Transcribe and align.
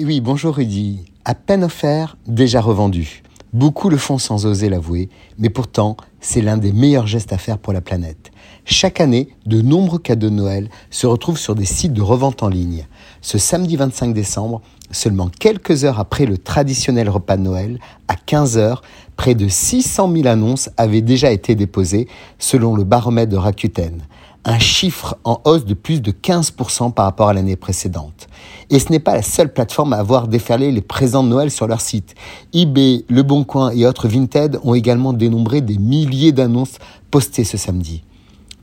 Oui, 0.00 0.22
bonjour 0.22 0.54
Rudy. 0.54 1.04
À 1.26 1.34
peine 1.34 1.64
offert, 1.64 2.16
déjà 2.26 2.62
revendu. 2.62 3.22
Beaucoup 3.52 3.90
le 3.90 3.98
font 3.98 4.16
sans 4.16 4.46
oser 4.46 4.70
l'avouer, 4.70 5.10
mais 5.38 5.50
pourtant, 5.50 5.98
c'est 6.22 6.40
l'un 6.40 6.56
des 6.56 6.72
meilleurs 6.72 7.06
gestes 7.06 7.34
à 7.34 7.36
faire 7.36 7.58
pour 7.58 7.74
la 7.74 7.82
planète. 7.82 8.30
Chaque 8.64 9.02
année, 9.02 9.28
de 9.44 9.60
nombreux 9.60 9.98
cadeaux 9.98 10.30
de 10.30 10.34
Noël 10.34 10.70
se 10.88 11.06
retrouvent 11.06 11.38
sur 11.38 11.54
des 11.54 11.66
sites 11.66 11.92
de 11.92 12.00
revente 12.00 12.42
en 12.42 12.48
ligne. 12.48 12.86
Ce 13.20 13.36
samedi 13.36 13.76
25 13.76 14.14
décembre, 14.14 14.62
seulement 14.90 15.28
quelques 15.28 15.84
heures 15.84 16.00
après 16.00 16.24
le 16.24 16.38
traditionnel 16.38 17.10
repas 17.10 17.36
de 17.36 17.42
Noël, 17.42 17.78
à 18.08 18.16
15 18.16 18.56
heures, 18.56 18.80
près 19.16 19.34
de 19.34 19.46
600 19.46 20.10
000 20.10 20.26
annonces 20.26 20.70
avaient 20.78 21.02
déjà 21.02 21.32
été 21.32 21.54
déposées 21.54 22.08
selon 22.38 22.74
le 22.74 22.84
baromètre 22.84 23.30
de 23.30 23.36
Rakuten 23.36 24.00
un 24.44 24.58
chiffre 24.58 25.16
en 25.24 25.40
hausse 25.44 25.64
de 25.64 25.74
plus 25.74 26.02
de 26.02 26.10
15% 26.10 26.92
par 26.92 27.04
rapport 27.04 27.28
à 27.28 27.32
l'année 27.32 27.56
précédente. 27.56 28.26
Et 28.70 28.78
ce 28.78 28.90
n'est 28.90 28.98
pas 28.98 29.14
la 29.14 29.22
seule 29.22 29.52
plateforme 29.52 29.92
à 29.92 29.98
avoir 29.98 30.26
déferlé 30.26 30.72
les 30.72 30.80
présents 30.80 31.22
de 31.22 31.28
Noël 31.28 31.50
sur 31.50 31.66
leur 31.66 31.80
site. 31.80 32.14
eBay, 32.52 33.04
Le 33.08 33.22
Bon 33.22 33.44
Coin 33.44 33.70
et 33.70 33.86
autres 33.86 34.08
Vinted 34.08 34.58
ont 34.64 34.74
également 34.74 35.12
dénombré 35.12 35.60
des 35.60 35.78
milliers 35.78 36.32
d'annonces 36.32 36.78
postées 37.10 37.44
ce 37.44 37.56
samedi. 37.56 38.02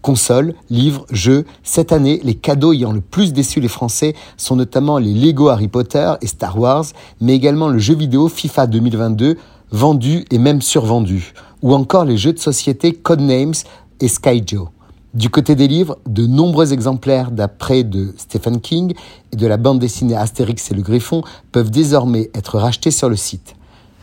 Consoles, 0.02 0.54
livres, 0.70 1.06
jeux, 1.12 1.46
cette 1.64 1.92
année, 1.92 2.22
les 2.24 2.36
cadeaux 2.36 2.74
ayant 2.74 2.94
le 2.94 3.02
plus 3.02 3.34
déçu 3.34 3.60
les 3.60 3.68
Français 3.68 4.16
sont 4.38 4.56
notamment 4.56 4.98
les 4.98 5.14
Lego 5.14 5.50
Harry 5.50 5.68
Potter 5.68 6.14
et 6.22 6.28
Star 6.28 6.58
Wars, 6.58 6.86
mais 7.20 7.36
également 7.36 7.68
le 7.68 7.80
jeu 7.80 7.96
vidéo 7.96 8.30
FIFA 8.30 8.68
2022, 8.68 9.38
vendu 9.72 10.26
et 10.32 10.38
même 10.38 10.62
survendu, 10.62 11.34
ou 11.62 11.74
encore 11.74 12.06
les 12.06 12.18
jeux 12.18 12.34
de 12.34 12.40
société 12.40 12.94
Codenames 12.94 13.54
et 14.00 14.08
Skyjo. 14.08 14.70
Du 15.16 15.32
côté 15.32 15.56
des 15.56 15.68
livres, 15.68 15.98
de 16.06 16.28
nombreux 16.28 16.72
exemplaires 16.72 17.32
d'après 17.32 17.84
de 17.84 18.14
Stephen 18.16 18.62
King 18.62 18.94
et 19.34 19.38
de 19.38 19.48
la 19.48 19.58
bande 19.58 19.80
dessinée 19.80 20.16
Astérix 20.16 20.70
et 20.70 20.76
le 20.76 20.84
Griffon 20.84 21.24
peuvent 21.52 21.72
désormais 21.72 22.30
être 22.36 22.60
rachetés 22.60 22.92
sur 22.92 23.10
le 23.10 23.16
site. 23.16 23.56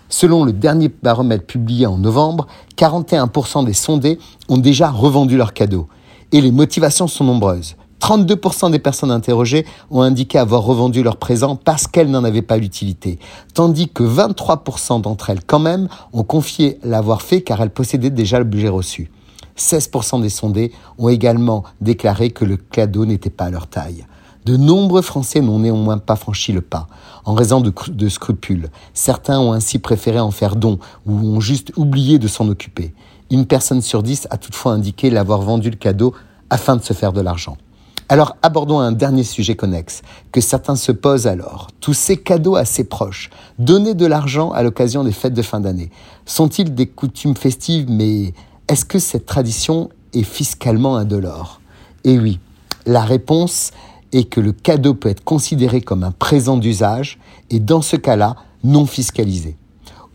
Selon 0.08 0.44
le 0.44 0.52
dernier 0.52 0.88
baromètre 0.88 1.46
publié 1.46 1.86
en 1.86 1.96
novembre, 1.96 2.48
41% 2.76 3.64
des 3.64 3.72
sondés 3.72 4.18
ont 4.48 4.58
déjà 4.58 4.90
revendu 4.90 5.36
leurs 5.36 5.52
cadeaux. 5.52 5.86
Et 6.32 6.40
les 6.40 6.50
motivations 6.50 7.06
sont 7.06 7.24
nombreuses. 7.24 7.76
32% 8.00 8.72
des 8.72 8.80
personnes 8.80 9.12
interrogées 9.12 9.64
ont 9.92 10.00
indiqué 10.02 10.38
avoir 10.38 10.62
revendu 10.62 11.04
leur 11.04 11.18
présent 11.18 11.54
parce 11.54 11.86
qu'elles 11.86 12.10
n'en 12.10 12.24
avaient 12.24 12.42
pas 12.42 12.56
l'utilité, 12.56 13.20
tandis 13.54 13.88
que 13.88 14.02
23% 14.02 15.02
d'entre 15.02 15.30
elles 15.30 15.44
quand 15.44 15.60
même 15.60 15.86
ont 16.12 16.24
confié 16.24 16.80
l'avoir 16.82 17.22
fait 17.22 17.42
car 17.42 17.62
elles 17.62 17.70
possédaient 17.70 18.10
déjà 18.10 18.40
le 18.40 18.44
budget 18.44 18.68
reçu. 18.68 19.08
16% 19.56 20.20
des 20.20 20.28
sondés 20.28 20.72
ont 20.98 21.08
également 21.08 21.64
déclaré 21.80 22.30
que 22.30 22.44
le 22.44 22.56
cadeau 22.56 23.06
n'était 23.06 23.30
pas 23.30 23.44
à 23.44 23.50
leur 23.50 23.66
taille. 23.66 24.06
De 24.46 24.56
nombreux 24.56 25.02
Français 25.02 25.40
n'ont 25.40 25.58
néanmoins 25.58 25.98
pas 25.98 26.14
franchi 26.14 26.52
le 26.52 26.60
pas, 26.60 26.86
en 27.24 27.34
raison 27.34 27.60
de, 27.60 28.08
scrupules. 28.08 28.68
Certains 28.94 29.40
ont 29.40 29.52
ainsi 29.52 29.80
préféré 29.80 30.20
en 30.20 30.30
faire 30.30 30.54
don 30.54 30.78
ou 31.04 31.14
ont 31.14 31.40
juste 31.40 31.72
oublié 31.76 32.20
de 32.20 32.28
s'en 32.28 32.48
occuper. 32.48 32.94
Une 33.30 33.46
personne 33.46 33.82
sur 33.82 34.04
dix 34.04 34.28
a 34.30 34.36
toutefois 34.36 34.72
indiqué 34.72 35.10
l'avoir 35.10 35.42
vendu 35.42 35.68
le 35.68 35.76
cadeau 35.76 36.14
afin 36.48 36.76
de 36.76 36.82
se 36.84 36.92
faire 36.92 37.12
de 37.12 37.20
l'argent. 37.20 37.56
Alors 38.08 38.36
abordons 38.40 38.78
un 38.78 38.92
dernier 38.92 39.24
sujet 39.24 39.56
connexe 39.56 40.02
que 40.30 40.40
certains 40.40 40.76
se 40.76 40.92
posent 40.92 41.26
alors. 41.26 41.66
Tous 41.80 41.94
ces 41.94 42.16
cadeaux 42.16 42.54
assez 42.54 42.84
proches, 42.84 43.30
donner 43.58 43.94
de 43.94 44.06
l'argent 44.06 44.52
à 44.52 44.62
l'occasion 44.62 45.02
des 45.02 45.10
fêtes 45.10 45.34
de 45.34 45.42
fin 45.42 45.58
d'année, 45.58 45.90
sont-ils 46.24 46.72
des 46.72 46.86
coutumes 46.86 47.36
festives 47.36 47.90
mais 47.90 48.32
est-ce 48.68 48.84
que 48.84 48.98
cette 48.98 49.26
tradition 49.26 49.90
est 50.12 50.24
fiscalement 50.24 50.96
indolore? 50.96 51.60
Eh 52.04 52.18
oui, 52.18 52.40
la 52.84 53.02
réponse 53.02 53.70
est 54.12 54.24
que 54.24 54.40
le 54.40 54.52
cadeau 54.52 54.94
peut 54.94 55.08
être 55.08 55.24
considéré 55.24 55.80
comme 55.80 56.02
un 56.02 56.10
présent 56.10 56.56
d'usage 56.56 57.18
et 57.50 57.60
dans 57.60 57.82
ce 57.82 57.96
cas-là, 57.96 58.36
non 58.64 58.86
fiscalisé. 58.86 59.56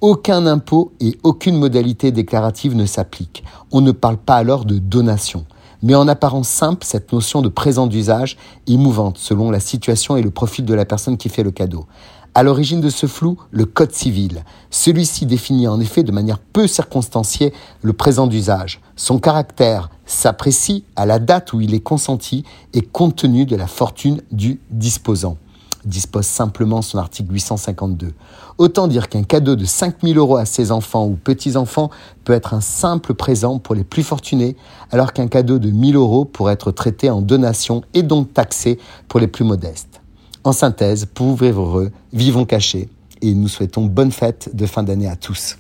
Aucun 0.02 0.48
impôt 0.48 0.92
et 1.00 1.18
aucune 1.24 1.58
modalité 1.58 2.12
déclarative 2.12 2.76
ne 2.76 2.86
s'applique. 2.86 3.44
On 3.72 3.82
ne 3.82 3.92
parle 3.92 4.18
pas 4.18 4.36
alors 4.36 4.66
de 4.66 4.80
donation. 4.80 5.46
Mais 5.84 5.96
en 5.96 6.08
apparence 6.08 6.50
simple, 6.50 6.86
cette 6.86 7.14
notion 7.14 7.42
de 7.42 7.50
présent 7.50 7.88
d'usage 7.88 8.38
est 8.68 8.78
mouvante 8.78 9.18
selon 9.18 9.50
la 9.50 9.60
situation 9.60 10.18
et 10.18 10.22
le 10.22 10.30
profil 10.30 10.66
de 10.66 10.74
la 10.74 10.86
personne 10.86 11.18
qui 11.18 11.30
fait 11.30 11.44
le 11.44 11.52
cadeau. 11.52 11.86
À 12.34 12.44
l'origine 12.44 12.80
de 12.80 12.90
ce 12.90 13.08
flou, 13.08 13.38
le 13.52 13.66
Code 13.66 13.92
civil. 13.92 14.46
Celui-ci 14.70 15.26
définit 15.26 15.68
en 15.68 15.82
effet 15.82 16.04
de 16.04 16.14
manière 16.14 16.40
peu 16.40 16.66
circonstanciée 16.66 17.52
le 17.82 17.92
présent 17.92 18.26
d'usage. 18.26 18.80
Son 18.96 19.20
caractère 19.20 19.90
s'apprécie 20.06 20.86
à 20.96 21.06
la 21.06 21.20
date 21.20 21.52
où 21.52 21.60
il 21.60 21.74
est 21.74 21.82
consenti 21.82 22.46
et 22.74 22.84
compte 22.84 23.18
tenu 23.18 23.46
de 23.46 23.58
la 23.58 23.68
fortune 23.68 24.22
du 24.32 24.62
disposant 24.70 25.38
dispose 25.84 26.28
simplement 26.28 26.84
son 26.84 27.00
article 27.00 27.34
852. 27.34 28.14
Autant 28.60 28.88
dire 28.88 29.10
qu'un 29.10 29.24
cadeau 29.24 29.56
de 29.56 29.66
5000 29.66 30.16
euros 30.16 30.38
à 30.38 30.46
ses 30.46 30.72
enfants 30.72 31.08
ou 31.08 31.16
petits-enfants 31.16 31.90
peut 32.24 32.34
être 32.34 32.54
un 32.54 32.62
simple 32.62 33.16
présent 33.16 33.58
pour 33.58 33.74
les 33.74 33.84
plus 33.84 34.04
fortunés, 34.04 34.56
alors 34.92 35.12
qu'un 35.12 35.28
cadeau 35.28 35.58
de 35.58 35.72
1000 35.72 35.96
euros 35.96 36.26
pourrait 36.26 36.54
être 36.54 36.72
traité 36.72 37.10
en 37.10 37.22
donation 37.22 37.82
et 37.96 38.04
donc 38.04 38.32
taxé 38.32 38.78
pour 39.08 39.20
les 39.20 39.28
plus 39.28 39.44
modestes. 39.44 40.01
En 40.44 40.54
synthèse, 40.54 41.06
pour 41.06 41.28
ouvrir 41.28 41.62
heureux, 41.62 41.92
vivons 42.14 42.46
cachés 42.46 42.90
et 43.22 43.34
nous 43.34 43.48
souhaitons 43.48 43.86
bonne 43.86 44.12
fête 44.12 44.50
de 44.56 44.66
fin 44.66 44.82
d'année 44.82 45.08
à 45.08 45.16
tous. 45.16 45.58